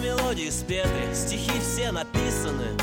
мелодии 0.00 0.50
спеты, 0.50 1.14
стихи 1.14 1.58
все 1.60 1.92
написаны. 1.92 2.76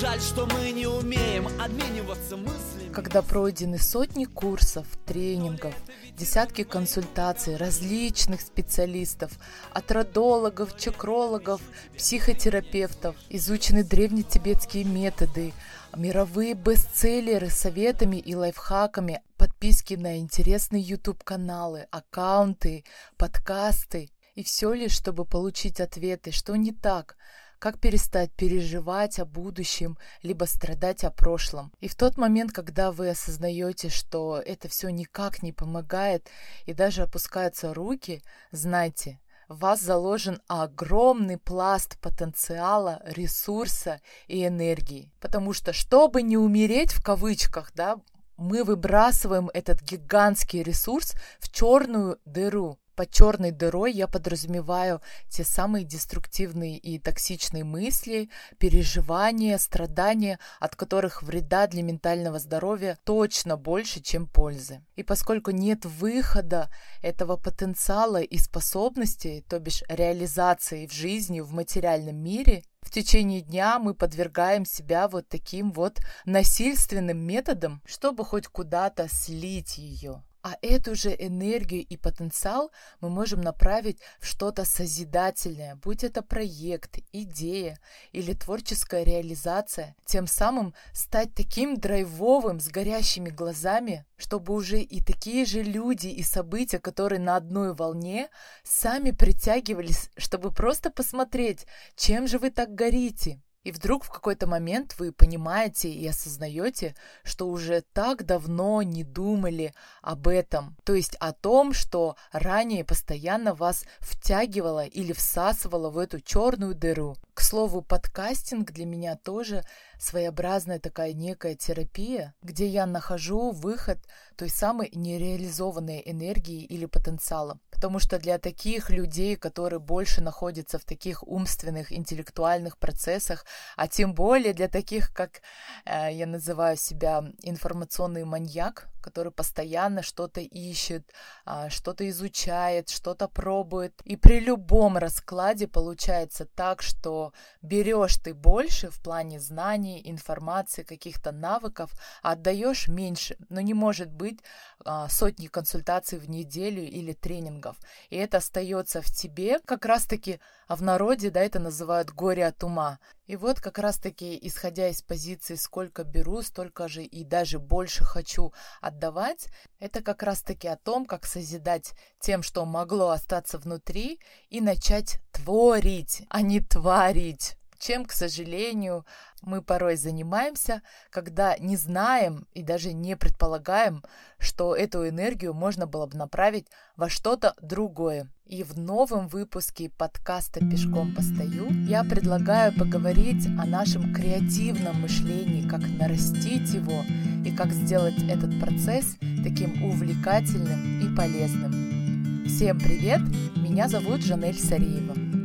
Жаль, 0.00 0.20
что 0.20 0.46
мы 0.46 0.70
не 0.70 0.86
умеем 0.86 1.48
обмениваться 1.60 2.36
мыслями. 2.36 2.92
Когда 2.92 3.20
пройдены 3.20 3.78
сотни 3.78 4.26
курсов, 4.26 4.86
тренингов, 5.06 5.74
десятки 6.16 6.62
консультаций 6.62 7.56
различных 7.56 8.40
специалистов, 8.40 9.32
от 9.72 9.90
родологов, 9.90 10.78
чакрологов, 10.78 11.60
психотерапевтов, 11.96 13.16
изучены 13.28 13.82
древнетибетские 13.82 14.84
методы, 14.84 15.52
мировые 15.96 16.54
бестселлеры 16.54 17.50
с 17.50 17.54
советами 17.54 18.18
и 18.18 18.34
лайфхаками, 18.34 19.22
подписки 19.36 19.94
на 19.94 20.18
интересные 20.18 20.82
YouTube-каналы, 20.82 21.86
аккаунты, 21.90 22.84
подкасты. 23.16 24.10
И 24.38 24.44
все 24.44 24.72
лишь, 24.72 24.92
чтобы 24.92 25.24
получить 25.24 25.80
ответы, 25.80 26.30
что 26.30 26.54
не 26.54 26.70
так, 26.70 27.16
как 27.58 27.80
перестать 27.80 28.30
переживать 28.30 29.18
о 29.18 29.24
будущем, 29.24 29.98
либо 30.22 30.44
страдать 30.44 31.02
о 31.02 31.10
прошлом. 31.10 31.72
И 31.80 31.88
в 31.88 31.96
тот 31.96 32.16
момент, 32.16 32.52
когда 32.52 32.92
вы 32.92 33.10
осознаете, 33.10 33.88
что 33.88 34.38
это 34.38 34.68
все 34.68 34.90
никак 34.90 35.42
не 35.42 35.52
помогает 35.52 36.30
и 36.66 36.72
даже 36.72 37.02
опускаются 37.02 37.74
руки, 37.74 38.22
знайте, 38.52 39.18
в 39.48 39.58
вас 39.58 39.80
заложен 39.80 40.40
огромный 40.46 41.38
пласт 41.38 41.98
потенциала, 41.98 43.02
ресурса 43.06 44.00
и 44.28 44.46
энергии. 44.46 45.12
Потому 45.18 45.52
что, 45.52 45.72
чтобы 45.72 46.22
не 46.22 46.38
умереть 46.38 46.92
в 46.92 47.02
кавычках, 47.02 47.72
да, 47.74 47.96
мы 48.36 48.62
выбрасываем 48.62 49.50
этот 49.52 49.82
гигантский 49.82 50.62
ресурс 50.62 51.14
в 51.40 51.50
черную 51.50 52.20
дыру. 52.24 52.78
Под 52.98 53.12
черной 53.12 53.52
дырой 53.52 53.92
я 53.92 54.08
подразумеваю 54.08 55.00
те 55.28 55.44
самые 55.44 55.84
деструктивные 55.84 56.78
и 56.78 56.98
токсичные 56.98 57.62
мысли, 57.62 58.28
переживания, 58.58 59.56
страдания, 59.58 60.40
от 60.58 60.74
которых 60.74 61.22
вреда 61.22 61.68
для 61.68 61.84
ментального 61.84 62.40
здоровья 62.40 62.98
точно 63.04 63.56
больше, 63.56 64.00
чем 64.00 64.26
пользы. 64.26 64.84
И 64.96 65.04
поскольку 65.04 65.52
нет 65.52 65.84
выхода 65.84 66.72
этого 67.00 67.36
потенциала 67.36 68.20
и 68.20 68.36
способностей, 68.36 69.44
то 69.48 69.60
бишь 69.60 69.84
реализации 69.88 70.88
в 70.88 70.92
жизни, 70.92 71.38
в 71.38 71.52
материальном 71.52 72.16
мире, 72.16 72.64
в 72.82 72.90
течение 72.90 73.42
дня 73.42 73.78
мы 73.78 73.94
подвергаем 73.94 74.64
себя 74.64 75.06
вот 75.06 75.28
таким 75.28 75.70
вот 75.70 76.00
насильственным 76.24 77.18
методом, 77.18 77.80
чтобы 77.86 78.24
хоть 78.24 78.48
куда-то 78.48 79.08
слить 79.08 79.78
ее. 79.78 80.24
А 80.48 80.56
эту 80.62 80.94
же 80.94 81.14
энергию 81.14 81.84
и 81.84 81.98
потенциал 81.98 82.72
мы 83.02 83.10
можем 83.10 83.42
направить 83.42 84.00
в 84.18 84.26
что-то 84.26 84.64
созидательное, 84.64 85.76
будь 85.76 86.04
это 86.04 86.22
проект, 86.22 87.00
идея 87.12 87.78
или 88.12 88.32
творческая 88.32 89.04
реализация, 89.04 89.94
тем 90.06 90.26
самым 90.26 90.72
стать 90.94 91.34
таким 91.34 91.76
драйвовым, 91.76 92.60
с 92.60 92.68
горящими 92.68 93.28
глазами, 93.28 94.06
чтобы 94.16 94.54
уже 94.54 94.80
и 94.80 95.02
такие 95.02 95.44
же 95.44 95.62
люди 95.62 96.06
и 96.06 96.22
события, 96.22 96.78
которые 96.78 97.20
на 97.20 97.36
одной 97.36 97.74
волне, 97.74 98.30
сами 98.64 99.10
притягивались, 99.10 100.08
чтобы 100.16 100.50
просто 100.50 100.90
посмотреть, 100.90 101.66
чем 101.94 102.26
же 102.26 102.38
вы 102.38 102.50
так 102.50 102.74
горите. 102.74 103.42
И 103.68 103.70
вдруг 103.70 104.04
в 104.04 104.08
какой-то 104.08 104.46
момент 104.46 104.94
вы 104.98 105.12
понимаете 105.12 105.90
и 105.90 106.08
осознаете, 106.08 106.94
что 107.22 107.46
уже 107.50 107.82
так 107.92 108.24
давно 108.24 108.80
не 108.80 109.04
думали 109.04 109.74
об 110.00 110.26
этом. 110.26 110.74
То 110.84 110.94
есть 110.94 111.16
о 111.16 111.32
том, 111.32 111.74
что 111.74 112.16
ранее 112.32 112.82
постоянно 112.82 113.52
вас 113.54 113.84
втягивало 113.98 114.86
или 114.86 115.12
всасывало 115.12 115.90
в 115.90 115.98
эту 115.98 116.18
черную 116.18 116.74
дыру. 116.74 117.16
К 117.34 117.42
слову, 117.42 117.82
подкастинг 117.82 118.72
для 118.72 118.86
меня 118.86 119.16
тоже 119.16 119.62
своеобразная 119.98 120.78
такая 120.78 121.12
некая 121.12 121.54
терапия, 121.54 122.34
где 122.42 122.66
я 122.66 122.86
нахожу 122.86 123.50
выход 123.50 123.98
той 124.36 124.48
самой 124.48 124.90
нереализованной 124.94 126.02
энергии 126.06 126.64
или 126.64 126.86
потенциала. 126.86 127.58
Потому 127.70 127.98
что 127.98 128.18
для 128.18 128.38
таких 128.38 128.90
людей, 128.90 129.36
которые 129.36 129.80
больше 129.80 130.20
находятся 130.20 130.78
в 130.78 130.84
таких 130.84 131.26
умственных, 131.26 131.92
интеллектуальных 131.92 132.78
процессах, 132.78 133.44
а 133.76 133.88
тем 133.88 134.14
более 134.14 134.52
для 134.52 134.68
таких, 134.68 135.12
как 135.12 135.42
э, 135.84 136.12
я 136.12 136.26
называю 136.26 136.76
себя 136.76 137.24
информационный 137.42 138.24
маньяк, 138.24 138.88
который 139.00 139.32
постоянно 139.32 140.02
что-то 140.02 140.40
ищет, 140.40 141.12
э, 141.46 141.68
что-то 141.70 142.08
изучает, 142.08 142.90
что-то 142.90 143.28
пробует. 143.28 144.00
И 144.04 144.16
при 144.16 144.40
любом 144.40 144.98
раскладе 144.98 145.66
получается 145.66 146.44
так, 146.44 146.82
что 146.82 147.32
берешь 147.62 148.16
ты 148.16 148.34
больше 148.34 148.90
в 148.90 149.00
плане 149.02 149.40
знаний, 149.40 149.87
информации, 149.96 150.82
каких-то 150.82 151.32
навыков, 151.32 151.90
а 152.22 152.32
отдаешь 152.32 152.88
меньше. 152.88 153.36
Но 153.48 153.60
не 153.60 153.74
может 153.74 154.10
быть 154.10 154.40
э, 154.84 155.06
сотни 155.08 155.46
консультаций 155.46 156.18
в 156.18 156.28
неделю 156.28 156.82
или 156.82 157.12
тренингов. 157.12 157.76
И 158.10 158.16
это 158.16 158.38
остается 158.38 159.02
в 159.02 159.06
тебе 159.06 159.58
как 159.60 159.84
раз-таки, 159.84 160.40
а 160.66 160.76
в 160.76 160.82
народе, 160.82 161.30
да, 161.30 161.40
это 161.40 161.58
называют 161.58 162.10
горе 162.10 162.46
от 162.46 162.62
ума. 162.62 162.98
И 163.26 163.36
вот 163.36 163.60
как 163.60 163.78
раз-таки, 163.78 164.38
исходя 164.40 164.88
из 164.88 165.02
позиции 165.02 165.54
«сколько 165.54 166.02
беру, 166.02 166.40
столько 166.40 166.88
же 166.88 167.04
и 167.04 167.24
даже 167.24 167.58
больше 167.58 168.02
хочу 168.02 168.54
отдавать», 168.80 169.48
это 169.80 170.02
как 170.02 170.22
раз-таки 170.22 170.66
о 170.66 170.76
том, 170.76 171.04
как 171.04 171.26
созидать 171.26 171.92
тем, 172.20 172.42
что 172.42 172.64
могло 172.64 173.10
остаться 173.10 173.58
внутри, 173.58 174.18
и 174.48 174.62
начать 174.62 175.20
творить, 175.32 176.22
а 176.30 176.40
не 176.40 176.60
творить 176.60 177.57
чем, 177.78 178.04
к 178.04 178.12
сожалению, 178.12 179.06
мы 179.42 179.62
порой 179.62 179.96
занимаемся, 179.96 180.82
когда 181.10 181.56
не 181.58 181.76
знаем 181.76 182.46
и 182.52 182.62
даже 182.62 182.92
не 182.92 183.16
предполагаем, 183.16 184.02
что 184.38 184.74
эту 184.74 185.08
энергию 185.08 185.54
можно 185.54 185.86
было 185.86 186.06
бы 186.06 186.16
направить 186.16 186.66
во 186.96 187.08
что-то 187.08 187.54
другое. 187.62 188.28
И 188.46 188.62
в 188.62 188.78
новом 188.78 189.28
выпуске 189.28 189.90
подкаста 189.90 190.60
«Пешком 190.60 191.14
постою» 191.14 191.68
я 191.86 192.02
предлагаю 192.02 192.72
поговорить 192.72 193.46
о 193.58 193.66
нашем 193.66 194.12
креативном 194.14 195.02
мышлении, 195.02 195.68
как 195.68 195.80
нарастить 195.80 196.70
его 196.70 197.04
и 197.44 197.54
как 197.54 197.72
сделать 197.72 198.18
этот 198.28 198.58
процесс 198.58 199.16
таким 199.44 199.84
увлекательным 199.84 201.00
и 201.00 201.14
полезным. 201.14 202.44
Всем 202.46 202.78
привет! 202.78 203.20
Меня 203.56 203.88
зовут 203.88 204.22
Жанель 204.22 204.58
Сариева 204.58 205.37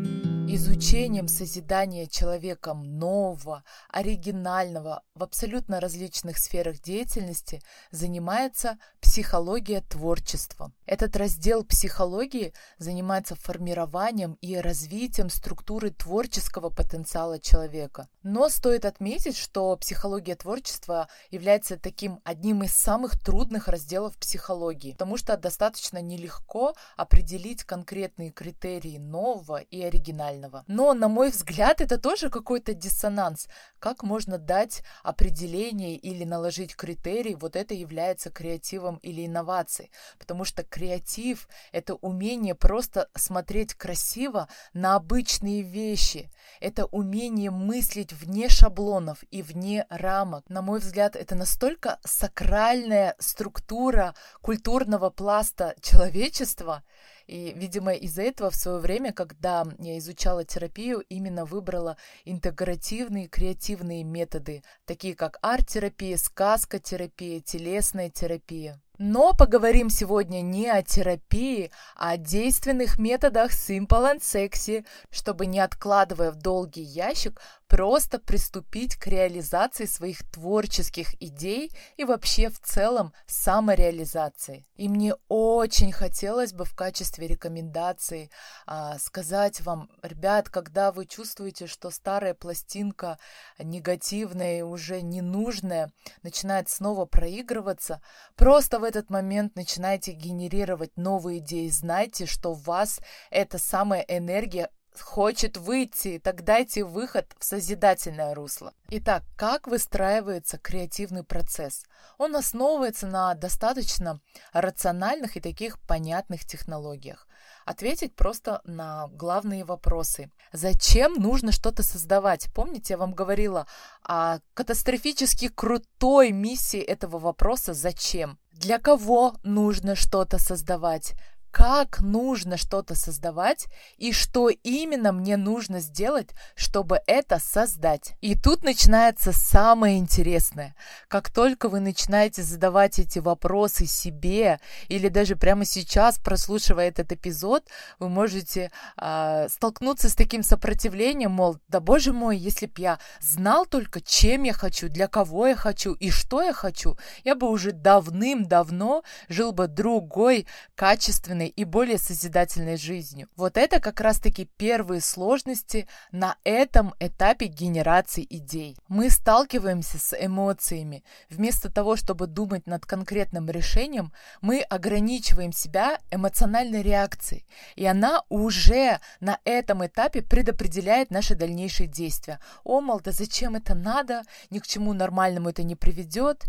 изучением 0.56 1.28
созидания 1.28 2.06
человеком 2.06 3.00
нового, 3.00 3.64
оригинального 3.90 5.02
в 5.16 5.24
абсолютно 5.24 5.80
различных 5.80 6.38
сферах 6.38 6.80
деятельности 6.80 7.62
занимается 7.91 8.78
психология 9.02 9.81
творчества. 9.81 10.72
Этот 10.86 11.16
раздел 11.16 11.63
психологии 11.63 12.53
занимается 12.78 13.36
формированием 13.36 14.38
и 14.42 14.56
развитием 14.58 15.30
структуры 15.30 15.90
творческого 15.90 16.69
потенциала 16.69 17.40
человека. 17.40 18.08
Но 18.22 18.47
стоит 18.50 18.86
отметить, 18.86 19.38
что 19.38 19.75
психология 19.78 20.36
творчества 20.36 21.08
является 21.31 21.78
таким 21.78 22.19
одним 22.24 22.63
из 22.63 22.74
самых 22.74 23.19
трудных 23.19 23.68
разделов 23.68 24.18
психологии, 24.18 24.92
потому 24.92 25.18
что 25.18 25.36
достаточно 25.36 26.00
нелегко 26.00 26.74
определить 26.96 27.63
конкретные 27.63 28.31
критерии 28.31 28.97
нового 28.97 29.58
и 29.58 29.81
оригинального 29.81 30.43
идеального. 30.44 30.64
Но, 30.68 30.94
на 30.94 31.08
мой 31.08 31.30
взгляд, 31.30 31.81
это 31.81 31.98
тоже 31.98 32.30
какой-то 32.30 32.74
диссонанс. 32.74 33.48
Как 33.80 34.04
можно 34.04 34.38
дать 34.38 34.84
определение 35.04 35.96
или 35.96 36.24
наложить 36.24 36.76
критерий, 36.76 37.36
вот 37.36 37.56
это 37.56 37.74
является 37.74 38.30
креативом 38.30 38.98
или 38.98 39.26
инновацией. 39.26 39.92
Потому 40.19 40.45
что 40.45 40.63
креатив— 40.63 41.48
это 41.72 41.95
умение 41.95 42.56
просто 42.56 43.10
смотреть 43.16 43.74
красиво 43.74 44.48
на 44.74 44.95
обычные 44.95 45.62
вещи. 45.62 46.31
Это 46.60 46.86
умение 46.86 47.51
мыслить 47.51 48.13
вне 48.13 48.50
шаблонов 48.50 49.24
и 49.31 49.42
вне 49.42 49.86
рамок. 49.89 50.50
На 50.50 50.62
мой 50.62 50.80
взгляд, 50.80 51.16
это 51.16 51.36
настолько 51.36 52.00
сакральная 52.04 53.16
структура 53.19 54.13
культурного 54.42 55.10
пласта 55.10 55.75
человечества, 55.81 56.84
и, 57.28 57.54
видимо, 57.56 57.94
из-за 57.94 58.24
этого 58.24 58.50
в 58.50 58.56
свое 58.56 58.80
время, 58.80 59.14
когда 59.14 59.66
я 59.80 59.98
изучала 59.98 60.44
терапию, 60.44 61.00
именно 61.10 61.46
выбрала 61.46 61.98
интегративные, 62.25 63.28
креативные 63.28 64.04
методы, 64.04 64.64
такие 64.86 65.16
как 65.16 65.38
арт-терапия, 65.42 66.18
сказка-терапия, 66.18 67.40
телесная 67.40 68.10
терапия. 68.10 68.81
Но 69.00 69.34
поговорим 69.34 69.90
сегодня 69.90 70.42
не 70.42 70.70
о 70.70 70.84
терапии, 70.84 71.72
а 71.96 72.12
о 72.12 72.18
действенных 72.18 73.00
методах 73.00 73.52
Simple 73.52 74.16
and 74.16 74.20
Sexy, 74.20 74.86
чтобы 75.10 75.48
не 75.48 75.60
откладывая 75.60 76.31
в 76.31 76.36
долгий 76.36 76.84
ящик, 76.84 77.42
просто 77.74 78.20
приступить 78.20 78.98
к 78.98 79.08
реализации 79.08 79.86
своих 79.86 80.20
творческих 80.30 81.20
идей 81.20 81.72
и 81.98 82.04
вообще 82.04 82.50
в 82.50 82.60
целом 82.60 83.14
самореализации. 83.25 84.68
И 84.75 84.88
мне 84.88 85.16
очень 85.28 85.92
хотелось 85.92 86.54
бы 86.54 86.66
в 86.66 86.75
качестве 86.75 87.25
рекомендации 87.25 88.30
а, 88.68 89.00
сказать 89.00 89.62
вам, 89.62 89.90
ребят, 90.04 90.50
когда 90.50 90.92
вы 90.92 91.08
чувствуете, 91.08 91.66
что 91.66 91.90
старая 91.90 92.36
пластинка 92.36 93.18
негативная 93.58 94.60
и 94.60 94.62
уже 94.62 95.02
ненужная 95.02 95.92
начинает 96.22 96.70
снова 96.70 97.08
проигрываться, 97.08 98.04
просто 98.36 98.78
в 98.78 98.84
этот 98.84 99.10
момент 99.10 99.56
начинайте 99.56 100.12
генерировать 100.12 100.96
новые 100.96 101.40
идеи. 101.40 101.70
Знайте, 101.70 102.28
что 102.28 102.54
в 102.54 102.66
вас 102.66 103.00
эта 103.31 103.58
самая 103.58 104.06
энергия 104.08 104.70
хочет 105.01 105.57
выйти, 105.57 106.19
так 106.24 106.44
дайте 106.44 106.84
выход 106.84 107.31
в 107.38 107.44
созидательное 107.44 108.34
русло. 108.34 108.74
Итак, 108.90 109.24
как 109.36 109.68
выстраивается 109.68 110.57
креативный 110.57 111.24
процесс? 111.24 111.86
Он 112.18 112.36
основывается 112.36 113.07
на 113.07 113.34
достаточно 113.34 114.19
рациональных 114.51 115.38
и 115.38 115.42
таких 115.42 115.80
понятных 115.81 116.45
технологиях. 116.45 117.28
Ответить 117.66 118.16
просто 118.16 118.62
на 118.66 119.07
главные 119.07 119.63
вопросы. 119.63 120.31
Зачем 120.51 121.13
нужно 121.13 121.51
что-то 121.51 121.81
создавать? 121.81 122.48
Помните, 122.54 122.94
я 122.94 122.98
вам 122.98 123.13
говорила 123.13 123.68
о 124.04 124.39
катастрофически 124.54 125.48
крутой 125.48 126.31
миссии 126.31 126.81
этого 126.81 127.19
вопроса 127.19 127.74
«Зачем?». 127.74 128.38
Для 128.51 128.78
кого 128.80 129.36
нужно 129.44 129.96
что-то 129.96 130.38
создавать? 130.38 131.13
Как 131.53 132.01
нужно 132.01 132.57
что-то 132.57 132.95
создавать 132.95 133.67
и 133.97 134.11
что 134.11 134.50
именно 134.50 135.11
мне 135.11 135.38
нужно 135.38 135.81
сделать, 135.81 136.31
чтобы 136.55 137.00
это 137.05 137.38
создать. 137.38 138.13
И 138.21 138.35
тут 138.35 138.63
начинается 138.63 139.31
самое 139.31 140.00
интересное. 140.00 140.75
Как 141.07 141.29
только 141.29 141.69
вы 141.69 141.79
начинаете 141.79 142.41
задавать 142.41 142.97
эти 142.97 143.19
вопросы 143.19 143.85
себе 143.85 144.59
или 144.88 145.09
даже 145.09 145.35
прямо 145.35 145.63
сейчас, 145.63 146.17
прослушивая 146.17 146.88
этот 146.88 147.11
эпизод, 147.11 147.63
вы 148.00 148.09
можете 148.09 148.71
э, 148.97 149.47
столкнуться 149.47 150.09
с 150.09 150.15
таким 150.15 150.41
сопротивлением, 150.41 151.33
мол, 151.33 151.57
да 151.67 151.79
боже 151.79 152.13
мой, 152.13 152.35
если 152.35 152.65
б 152.65 152.73
я 152.77 153.00
знал 153.19 153.67
только, 153.67 154.01
чем 154.01 154.41
я 154.41 154.53
хочу, 154.53 154.89
для 154.89 155.07
кого 155.07 155.45
я 155.45 155.55
хочу 155.55 155.94
и 155.94 156.09
что 156.09 156.41
я 156.41 156.51
хочу, 156.51 156.97
я 157.23 157.35
бы 157.35 157.47
уже 157.47 157.73
давным-давно 157.73 159.03
жил 159.29 159.51
бы 159.51 159.67
другой, 159.67 160.47
качественной 160.73 161.43
полной 161.44 161.48
и 161.48 161.63
более 161.66 161.98
созидательной 161.98 162.78
жизнью. 162.78 163.28
Вот 163.36 163.57
это 163.57 163.80
как 163.80 164.01
раз-таки 164.01 164.45
первые 164.57 165.01
сложности 165.01 165.88
на 166.12 166.36
этом 166.44 166.94
этапе 167.00 167.48
генерации 167.48 168.25
идей. 168.30 168.78
Мы 168.88 169.10
сталкиваемся 169.10 169.98
с 170.00 170.16
эмоциями. 170.25 171.04
Вместо 171.30 171.69
того, 171.69 171.95
чтобы 171.95 172.28
думать 172.28 172.68
над 172.68 172.86
конкретным 172.86 173.50
решением, 173.50 174.12
мы 174.42 174.62
ограничиваем 174.62 175.51
себя 175.51 176.00
эмоциональной 176.12 176.81
реакцией. 176.81 177.46
И 177.75 177.86
она 177.86 178.22
уже 178.30 179.00
на 179.19 179.39
этом 179.46 179.86
этапе 179.86 180.22
предопределяет 180.22 181.12
наши 181.12 181.36
дальнейшие 181.36 181.88
действия. 181.88 182.39
О, 182.63 182.81
мол, 182.81 183.01
да 183.01 183.12
зачем 183.12 183.56
это 183.56 183.75
надо? 183.75 184.24
Ни 184.50 184.60
к 184.60 184.68
чему 184.68 184.94
нормальному 184.94 185.50
это 185.50 185.63
не 185.63 185.75
приведет. 185.75 186.44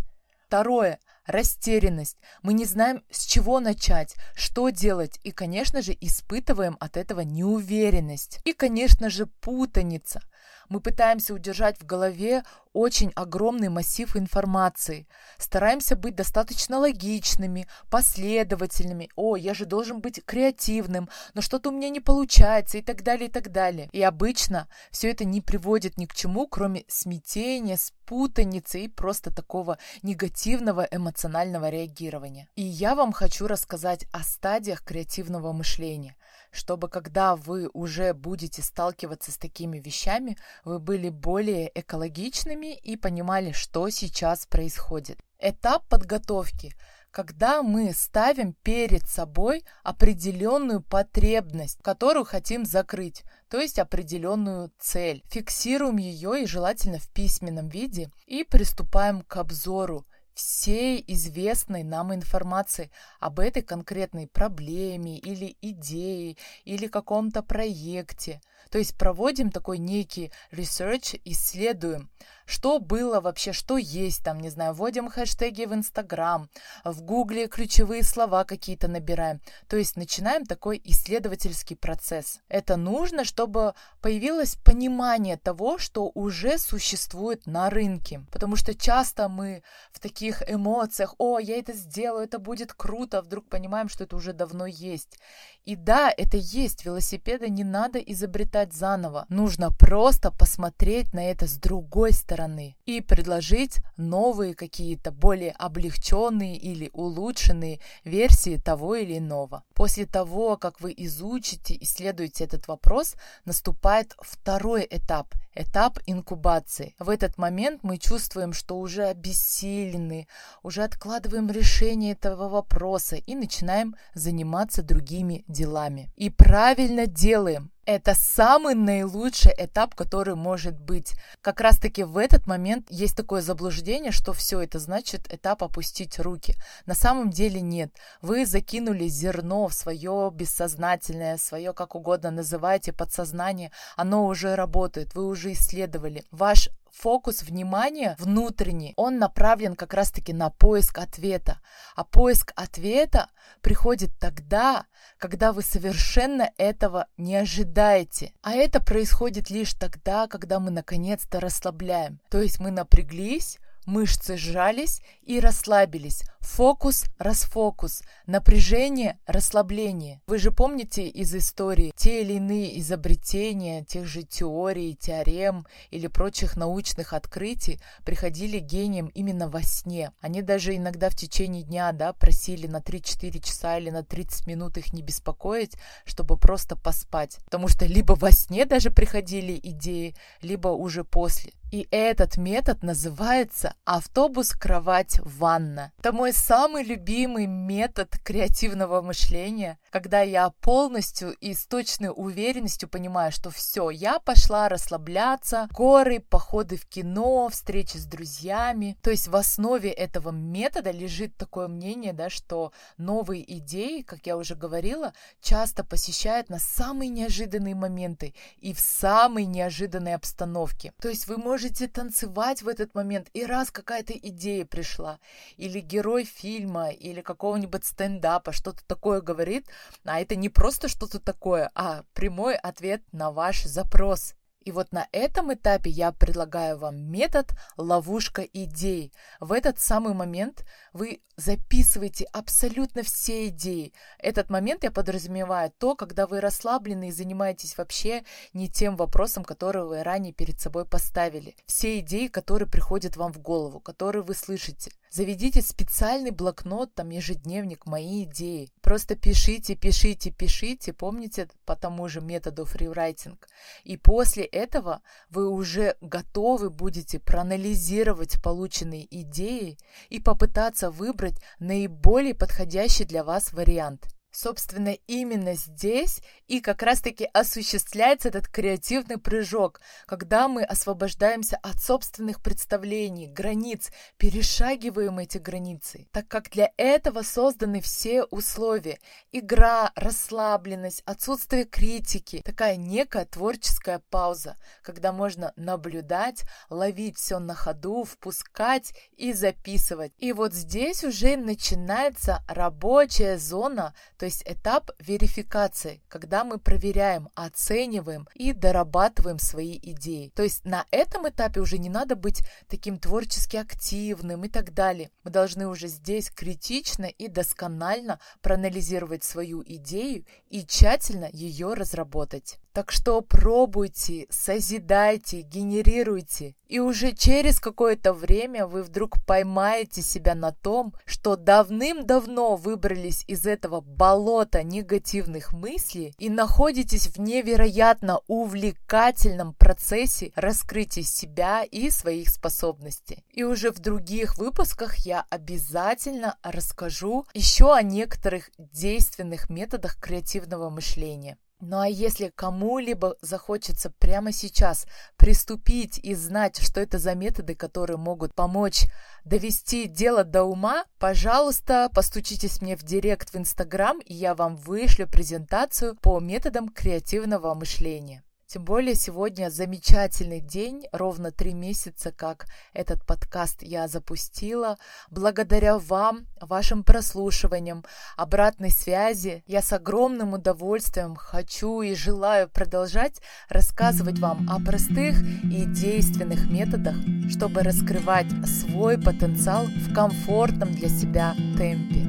Второе 0.47 0.99
растерянность. 1.26 2.19
Мы 2.43 2.53
не 2.53 2.65
знаем, 2.65 3.03
с 3.11 3.25
чего 3.25 3.61
начать, 3.61 4.15
что 4.35 4.71
делать, 4.71 5.19
и, 5.23 5.31
конечно 5.31 5.82
же, 5.82 5.97
испытываем 6.00 6.76
от 6.81 6.97
этого 6.97 7.21
неуверенность. 7.21 8.41
И, 8.44 8.53
конечно 8.53 9.11
же, 9.11 9.26
путаница. 9.26 10.21
Мы 10.69 10.81
пытаемся 10.81 11.35
удержать 11.35 11.79
в 11.79 11.87
голове 11.87 12.43
очень 12.73 13.12
огромный 13.14 13.69
массив 13.69 14.17
информации. 14.17 15.06
Стараемся 15.38 15.96
быть 15.96 16.17
достаточно 16.17 16.79
логичными, 16.79 17.69
последовательными. 17.91 19.11
О, 19.14 19.37
я 19.37 19.55
же 19.55 19.64
должен 19.64 20.00
быть 20.00 20.23
креативным, 20.25 21.08
но 21.35 21.41
что-то 21.41 21.70
у 21.70 21.73
меня 21.73 21.88
не 21.88 22.00
получается 22.00 22.79
и 22.79 22.82
так 22.82 23.02
далее, 23.02 23.29
и 23.29 23.32
так 23.32 23.52
далее. 23.52 23.88
И 23.93 24.02
обычно 24.02 24.69
все 24.91 25.11
это 25.11 25.25
не 25.25 25.41
приводит 25.41 25.99
ни 25.99 26.06
к 26.06 26.14
чему, 26.14 26.49
кроме 26.49 26.85
смятения, 26.88 27.76
спутаницы 27.76 28.81
и 28.81 28.88
просто 28.88 29.31
такого 29.31 29.79
негативного 30.02 30.87
эмоционального 30.90 31.70
реагирования. 31.70 32.49
И 32.56 32.62
я 32.62 32.94
вам 32.94 33.12
хочу 33.12 33.47
рассказать 33.47 34.06
о 34.12 34.23
стадиях 34.25 34.82
креативного 34.82 35.52
мышления 35.52 36.17
чтобы 36.54 36.88
когда 36.88 37.36
вы 37.36 37.68
уже 37.72 38.14
будете 38.14 38.62
сталкиваться 38.62 39.32
с 39.32 39.36
такими 39.36 39.78
вещами, 39.78 40.36
вы 40.64 40.78
были 40.78 41.08
более 41.08 41.70
экологичными 41.74 42.74
и 42.74 42.96
понимали, 42.96 43.52
что 43.52 43.90
сейчас 43.90 44.46
происходит. 44.46 45.18
Этап 45.38 45.86
подготовки 45.88 46.74
когда 47.14 47.62
мы 47.62 47.92
ставим 47.92 48.54
перед 48.64 49.06
собой 49.08 49.64
определенную 49.84 50.82
потребность, 50.82 51.78
которую 51.80 52.24
хотим 52.24 52.66
закрыть, 52.66 53.22
то 53.48 53.60
есть 53.60 53.78
определенную 53.78 54.72
цель. 54.80 55.22
Фиксируем 55.30 55.98
ее 55.98 56.42
и 56.42 56.46
желательно 56.46 56.98
в 56.98 57.08
письменном 57.10 57.68
виде 57.68 58.10
и 58.26 58.42
приступаем 58.42 59.22
к 59.22 59.36
обзору 59.36 60.04
всей 60.34 61.02
известной 61.06 61.84
нам 61.84 62.12
информации 62.12 62.90
об 63.20 63.38
этой 63.40 63.62
конкретной 63.62 64.26
проблеме 64.26 65.19
или 65.19 65.56
идее 65.60 66.36
или 66.64 66.86
каком-то 66.86 67.42
проекте. 67.42 68.40
То 68.70 68.78
есть 68.78 68.98
проводим 68.98 69.50
такой 69.50 69.78
некий 69.78 70.32
research, 70.50 71.20
исследуем, 71.25 72.10
что 72.46 72.79
было 72.79 73.20
вообще, 73.20 73.52
что 73.52 73.79
есть 73.79 74.23
там, 74.23 74.41
не 74.41 74.50
знаю, 74.50 74.75
вводим 74.75 75.08
хэштеги 75.08 75.64
в 75.64 75.75
Инстаграм, 75.75 76.49
в 76.85 77.02
Гугле 77.02 77.49
ключевые 77.49 78.02
слова 78.02 78.44
какие-то 78.44 78.88
набираем. 78.88 79.41
То 79.69 79.76
есть 79.76 79.96
начинаем 79.96 80.44
такой 80.44 80.81
исследовательский 80.85 81.76
процесс. 81.76 82.41
Это 82.49 82.76
нужно, 82.76 83.25
чтобы 83.25 83.75
появилось 84.00 84.56
понимание 84.56 85.37
того, 85.37 85.79
что 85.79 86.11
уже 86.14 86.58
существует 86.58 87.46
на 87.46 87.70
рынке. 87.70 88.23
Потому 88.31 88.56
что 88.56 88.75
часто 88.75 89.29
мы 89.29 89.62
в 89.93 90.00
таких 90.00 90.43
эмоциях, 90.49 91.14
о, 91.19 91.38
я 91.38 91.58
это 91.58 91.73
сделаю, 91.73 92.25
это 92.25 92.38
будет 92.38 92.73
круто, 92.75 93.23
вдруг 93.23 93.49
понимаем, 93.49 93.88
что 93.88 94.05
это 94.05 94.17
уже 94.17 94.32
давно 94.32 94.67
есть. 94.67 95.19
И 95.64 95.76
да, 95.76 96.12
это 96.14 96.37
есть, 96.37 96.85
велосипеды 96.85 97.49
не 97.49 97.64
надо 97.64 97.99
изобретать 97.99 98.75
заново. 98.75 99.25
Нужно 99.31 99.70
просто 99.70 100.31
посмотреть 100.31 101.14
на 101.14 101.31
это 101.31 101.47
с 101.47 101.55
другой 101.55 102.12
стороны 102.12 102.33
стороны 102.34 102.76
и 102.84 103.00
предложить 103.00 103.78
новые 103.96 104.54
какие-то 104.54 105.12
более 105.12 105.52
облегченные 105.52 106.56
или 106.56 106.90
улучшенные 106.92 107.81
версии 108.04 108.56
того 108.56 108.96
или 108.96 109.18
иного. 109.18 109.62
После 109.75 110.06
того, 110.06 110.56
как 110.56 110.80
вы 110.80 110.92
изучите, 110.97 111.78
исследуете 111.80 112.44
этот 112.44 112.66
вопрос, 112.66 113.14
наступает 113.44 114.14
второй 114.20 114.87
этап– 114.90 115.35
этап 115.54 115.99
инкубации. 116.06 116.94
В 116.99 117.09
этот 117.09 117.38
момент 117.38 117.85
мы 117.85 117.99
чувствуем, 117.99 118.52
что 118.52 118.78
уже 118.78 119.04
обессилены, 119.04 120.26
уже 120.62 120.82
откладываем 120.82 121.50
решение 121.50 122.12
этого 122.12 122.49
вопроса 122.49 123.16
и 123.16 123.35
начинаем 123.35 123.94
заниматься 124.14 124.82
другими 124.82 125.44
делами. 125.47 126.11
И 126.16 126.30
правильно 126.30 127.06
делаем, 127.06 127.70
это 127.87 128.14
самый 128.14 128.75
наилучший 128.75 129.53
этап, 129.57 129.95
который 129.95 130.35
может 130.35 130.79
быть. 130.79 131.14
Как 131.41 131.61
раз-таки 131.61 132.05
в 132.05 132.17
этот 132.17 132.47
момент 132.47 132.87
есть 132.91 133.17
такое 133.17 133.43
заблуждение, 133.43 134.12
что 134.12 134.33
все 134.33 134.61
это 134.61 134.79
значит 134.79 135.33
этап 135.33 135.62
опустить 135.62 136.19
руки. 136.19 136.55
На 136.87 136.95
самом 136.95 137.31
деле 137.31 137.61
нет. 137.61 137.91
Вы 138.23 138.47
закинули 138.47 139.07
зерно 139.07 139.69
в 139.69 139.75
свое 139.75 140.31
бессознательное, 140.33 141.37
свое 141.37 141.73
как 141.73 141.95
угодно 141.95 142.31
называйте, 142.31 142.93
подсознание. 142.93 143.71
Оно 143.97 144.26
уже 144.26 144.55
работает, 144.55 145.14
вы 145.14 145.26
уже 145.26 145.53
исследовали. 145.53 146.25
Ваш 146.31 146.71
фокус 146.94 147.42
внимания 147.42 148.16
внутренний, 148.18 148.94
он 148.96 149.18
направлен 149.18 149.74
как 149.74 149.94
раз-таки 149.94 150.32
на 150.32 150.50
поиск 150.50 150.98
ответа. 150.98 151.60
А 151.96 152.04
поиск 152.04 152.52
ответа 152.56 153.28
приходит 153.60 154.10
тогда, 154.18 154.86
когда 155.18 155.52
вы 155.52 155.62
совершенно 155.62 156.50
этого 156.56 157.06
не 157.16 157.36
ожидаете. 157.36 158.32
А 158.42 158.52
это 158.52 158.80
происходит 158.80 159.50
лишь 159.50 159.74
тогда, 159.74 160.26
когда 160.28 160.60
мы 160.60 160.70
наконец-то 160.70 161.40
расслабляем. 161.40 162.20
То 162.30 162.40
есть 162.40 162.60
мы 162.60 162.70
напряглись, 162.70 163.58
Мышцы 163.87 164.37
сжались 164.38 165.03
и 165.23 165.41
расслабились. 165.41 166.23
Фокус, 166.41 167.05
расфокус, 167.19 168.03
напряжение, 168.26 169.19
расслабление. 169.26 170.21
Вы 170.26 170.38
же 170.38 170.53
помните 170.53 171.09
из 171.09 171.35
истории 171.35 171.93
те 171.97 172.23
или 172.23 172.35
иные 172.35 172.79
изобретения, 172.81 173.83
тех 173.83 174.07
же 174.07 174.23
теорий, 174.23 174.95
теорем 174.95 175.67
или 175.91 176.07
прочих 176.07 176.57
научных 176.57 177.12
открытий 177.12 177.81
приходили 178.05 178.59
гением 178.59 179.07
именно 179.09 179.49
во 179.49 179.62
сне. 179.62 180.12
Они 180.21 180.43
даже 180.43 180.76
иногда 180.76 181.09
в 181.09 181.17
течение 181.17 181.62
дня 181.62 181.93
да, 181.93 182.12
просили 182.12 182.67
на 182.67 182.79
3-4 182.79 183.43
часа 183.43 183.79
или 183.79 183.91
на 183.91 184.05
30 184.05 184.47
минут 184.47 184.76
их 184.76 184.93
не 184.93 185.03
беспокоить, 185.03 185.76
чтобы 186.05 186.37
просто 186.37 186.76
поспать. 186.76 187.38
Потому 187.47 187.69
что 187.69 187.87
либо 187.87 188.12
во 188.12 188.31
сне 188.31 188.64
даже 188.64 188.91
приходили 188.91 189.59
идеи, 189.62 190.14
либо 190.43 190.69
уже 190.69 191.05
после. 191.05 191.53
И 191.75 191.88
этот 191.90 192.37
метод 192.37 192.85
называется 192.85 193.75
автобус, 193.85 194.52
кровать, 194.52 195.19
ванна. 195.25 195.90
Это 195.99 196.12
мой 196.12 196.33
самый 196.33 196.85
любимый 196.85 197.49
метод 197.49 198.16
креативного 198.23 199.02
мышления, 199.02 199.81
когда 199.90 200.21
я 200.21 200.50
полностью 200.50 201.33
и 201.33 201.52
с 201.52 201.66
точной 201.66 202.12
уверенностью 202.14 202.88
понимаю, 202.88 203.33
что 203.33 203.50
все, 203.50 203.90
я 203.90 204.21
пошла 204.21 204.69
расслабляться, 204.69 205.66
горы, 205.73 206.21
походы 206.21 206.76
в 206.76 206.87
кино, 206.87 207.49
встречи 207.49 207.97
с 207.97 208.07
друзьями. 208.07 208.97
То 209.02 209.11
есть 209.11 209.26
в 209.26 209.35
основе 209.35 209.90
этого 209.90 210.31
метода 210.31 210.93
лежит 210.93 211.37
такое 211.37 211.66
мнение, 211.66 212.12
да, 212.12 212.31
что 212.31 212.73
новые 212.99 213.43
идеи, 213.59 214.02
как 214.02 214.26
я 214.26 214.37
уже 214.37 214.54
говорила, 214.54 215.12
часто 215.40 215.83
посещают 215.83 216.50
нас 216.50 216.62
самые 216.62 217.09
неожиданные 217.09 217.75
моменты 217.75 218.33
и 218.59 218.73
в 218.73 218.78
самой 218.78 219.47
неожиданной 219.47 220.14
обстановке. 220.14 220.93
То 221.02 221.09
есть 221.09 221.26
вы 221.26 221.37
можете 221.37 221.63
можете 221.64 221.88
танцевать 221.88 222.61
в 222.61 222.68
этот 222.68 222.94
момент, 222.94 223.30
и 223.33 223.47
раз 223.47 223.71
какая-то 223.71 224.12
идея 224.12 224.66
пришла, 224.66 225.18
или 225.56 225.80
герой 225.80 226.25
фильма, 226.25 226.90
или 226.90 227.23
какого-нибудь 227.23 227.87
стендапа 227.87 228.52
что-то 228.52 228.85
такое 228.87 229.23
говорит, 229.23 229.66
а 230.04 230.21
это 230.21 230.37
не 230.37 230.50
просто 230.50 230.88
что-то 230.88 231.21
такое, 231.21 231.71
а 231.75 232.02
прямой 232.12 232.54
ответ 232.54 233.00
на 233.12 233.30
ваш 233.30 233.64
запрос. 233.64 234.35
И 234.64 234.73
вот 234.73 234.92
на 234.92 235.06
этом 235.12 235.52
этапе 235.52 235.90
я 235.90 236.11
предлагаю 236.12 236.78
вам 236.78 236.97
метод 236.97 237.52
ловушка 237.76 238.42
идей. 238.42 239.12
В 239.40 239.52
этот 239.52 239.78
самый 239.78 240.14
момент 240.14 240.64
вы 240.92 241.21
записываете 241.37 242.25
абсолютно 242.33 243.02
все 243.02 243.49
идеи. 243.49 243.92
Этот 244.18 244.50
момент 244.50 244.85
я 244.85 244.90
подразумеваю 244.90 245.73
то, 245.78 245.94
когда 245.97 246.26
вы 246.26 246.40
расслаблены 246.40 247.09
и 247.09 247.12
занимаетесь 247.12 247.76
вообще 247.76 248.25
не 248.52 248.68
тем 248.68 248.97
вопросом, 248.97 249.44
который 249.44 249.85
вы 249.85 250.02
ранее 250.02 250.33
перед 250.33 250.61
собой 250.61 250.87
поставили. 250.87 251.56
Все 251.66 251.99
идеи, 251.99 252.28
которые 252.28 252.68
приходят 252.68 253.16
вам 253.16 253.33
в 253.33 253.40
голову, 253.40 253.80
которые 253.80 254.23
вы 254.23 254.35
слышите. 254.35 254.90
Заведите 255.11 255.62
специальный 255.62 256.33
блокнот, 256.33 256.92
там 256.94 257.11
ежедневник, 257.11 257.87
мои 257.87 258.25
идеи. 258.25 258.73
Просто 258.80 259.14
пишите, 259.14 259.76
пишите, 259.76 260.33
пишите, 260.33 260.92
помните 260.92 261.49
по 261.64 261.76
тому 261.76 262.09
же 262.09 262.21
методу 262.21 262.64
фрирайтинг. 262.64 263.49
И 263.85 263.97
после 263.97 264.44
этого 264.54 265.02
вы 265.28 265.49
уже 265.49 265.96
готовы 266.00 266.70
будете 266.70 267.18
проанализировать 267.18 268.42
полученные 268.42 269.06
идеи 269.23 269.78
и 270.08 270.20
попытаться 270.20 270.90
выбрать 270.90 271.40
наиболее 271.58 272.34
подходящий 272.34 273.04
для 273.04 273.25
вас 273.25 273.52
вариант. 273.52 274.08
Собственно, 274.35 274.99
именно 275.07 275.55
здесь 275.55 276.21
и 276.49 276.61
как 276.61 276.83
раз-таки 276.83 277.31
осуществляется 277.33 278.29
этот 278.29 278.49
креативный 278.49 279.17
прыжок, 279.17 279.81
когда 280.07 280.49
мы 280.49 280.64
освобождаемся 280.64 281.57
от 281.62 281.81
собственных 281.81 282.43
представлений, 282.43 283.29
границ, 283.29 283.93
перешагиваем 284.17 285.21
эти 285.21 285.38
границы, 285.38 286.09
так 286.11 286.26
как 286.26 286.50
для 286.50 286.73
этого 286.76 287.23
созданы 287.23 287.81
все 287.81 288.25
условия. 288.25 288.99
Игра, 289.31 289.93
расслабленность, 289.95 291.03
отсутствие 291.07 291.64
критики, 291.64 292.43
такая 292.45 292.75
некая 292.75 293.26
творческая 293.26 294.00
пауза, 294.11 294.57
когда 294.83 295.12
можно 295.12 295.53
наблюдать, 295.55 296.43
ловить 296.71 297.19
все 297.19 297.38
на 297.38 297.55
ходу, 297.55 298.03
впускать 298.03 298.95
и 299.17 299.33
записывать. 299.33 300.12
И 300.19 300.33
вот 300.33 300.55
здесь 300.55 301.05
уже 301.05 301.37
начинается 301.37 302.43
рабочая 302.49 303.38
зона, 303.38 303.95
то 304.25 304.26
есть 304.26 304.43
этап 304.47 304.90
верификации, 304.99 306.00
когда 306.09 306.45
мы 306.45 306.57
проверяем, 306.57 307.28
оцениваем 307.35 308.26
и 308.33 308.54
дорабатываем 308.54 309.38
свои 309.38 309.76
идеи. 309.76 310.33
То 310.35 310.43
есть 310.43 310.64
на 310.64 310.87
этом 310.90 311.28
этапе 311.28 311.61
уже 311.61 311.76
не 311.76 311.90
надо 311.90 312.16
быть 312.16 312.43
таким 312.66 312.97
творчески 312.97 313.59
активным 313.59 314.43
и 314.47 314.49
так 314.49 314.73
далее. 314.73 315.11
Мы 315.25 315.31
должны 315.31 315.69
уже 315.69 315.88
здесь 315.88 316.31
критично 316.31 317.04
и 317.04 317.28
досконально 317.28 318.19
проанализировать 318.40 319.25
свою 319.25 319.62
идею 319.62 320.25
и 320.49 320.64
тщательно 320.64 321.28
ее 321.31 321.75
разработать. 321.75 322.59
Так 322.75 322.90
что 322.90 323.21
пробуйте, 323.21 324.26
созидайте, 324.31 325.43
генерируйте. 325.43 326.57
И 326.66 326.81
уже 326.81 327.12
через 327.12 327.61
какое-то 327.61 328.12
время 328.12 328.66
вы 328.66 328.83
вдруг 328.83 329.25
поймаете 329.25 330.02
себя 330.02 330.35
на 330.35 330.50
том, 330.50 330.93
что 331.04 331.37
давным-давно 331.37 332.57
выбрались 332.57 333.23
из 333.28 333.47
этого 333.47 333.81
болота 333.81 334.64
негативных 334.64 335.52
мыслей 335.52 336.16
и 336.19 336.28
находитесь 336.28 337.07
в 337.07 337.21
невероятно 337.21 338.19
увлекательном 338.26 339.54
процессе 339.54 340.33
раскрытия 340.35 341.04
себя 341.04 341.62
и 341.62 341.90
своих 341.90 342.28
способностей. 342.28 343.25
И 343.31 343.45
уже 343.45 343.71
в 343.71 343.78
других 343.78 344.37
выпусках 344.37 344.97
я 345.07 345.25
обязательно 345.31 346.37
расскажу 346.43 347.25
еще 347.35 347.73
о 347.73 347.83
некоторых 347.83 348.50
действенных 348.59 349.49
методах 349.49 349.95
креативного 350.00 350.71
мышления. 350.71 351.38
Ну 351.66 351.80
а 351.80 351.88
если 351.88 352.30
кому-либо 352.35 353.16
захочется 353.23 353.88
прямо 353.88 354.33
сейчас 354.33 354.87
приступить 355.16 355.99
и 355.99 356.14
знать, 356.14 356.59
что 356.59 356.78
это 356.78 356.99
за 356.99 357.14
методы, 357.14 357.54
которые 357.54 357.97
могут 357.97 358.35
помочь 358.35 358.83
довести 359.25 359.87
дело 359.87 360.25
до 360.25 360.44
ума, 360.44 360.85
пожалуйста, 360.99 361.88
постучитесь 361.94 362.61
мне 362.61 362.76
в 362.76 362.83
директ 362.83 363.30
в 363.30 363.37
Инстаграм, 363.37 363.99
и 364.00 364.12
я 364.12 364.35
вам 364.35 364.56
вышлю 364.56 365.09
презентацию 365.09 365.97
по 366.02 366.21
методам 366.21 366.68
креативного 366.68 367.54
мышления. 367.54 368.23
Тем 368.54 368.64
более 368.64 368.94
сегодня 368.94 369.50
замечательный 369.50 370.40
день, 370.40 370.87
ровно 370.92 371.32
три 371.32 371.54
месяца, 371.54 372.12
как 372.12 372.46
этот 372.73 373.04
подкаст 373.04 373.64
я 373.64 373.88
запустила. 373.88 374.78
Благодаря 375.11 375.76
вам, 375.76 376.28
вашим 376.40 376.84
прослушиваниям, 376.84 377.84
обратной 378.16 378.70
связи, 378.70 379.42
я 379.49 379.61
с 379.61 379.73
огромным 379.73 380.34
удовольствием 380.34 381.16
хочу 381.16 381.82
и 381.82 381.96
желаю 381.96 382.49
продолжать 382.49 383.20
рассказывать 383.49 384.20
вам 384.20 384.49
о 384.49 384.61
простых 384.61 385.20
и 385.20 385.64
действенных 385.64 386.49
методах, 386.49 386.94
чтобы 387.28 387.64
раскрывать 387.64 388.28
свой 388.46 388.99
потенциал 388.99 389.64
в 389.64 389.92
комфортном 389.92 390.70
для 390.70 390.90
себя 390.90 391.34
темпе. 391.58 392.06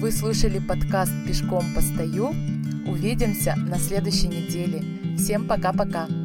Вы 0.00 0.12
слушали 0.12 0.60
подкаст 0.60 1.10
«Пешком 1.26 1.64
постою». 1.74 2.28
Увидимся 2.86 3.56
на 3.56 3.76
следующей 3.78 4.28
неделе. 4.28 5.03
Всем 5.16 5.46
пока-пока! 5.46 6.23